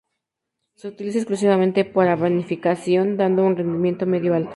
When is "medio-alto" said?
4.07-4.49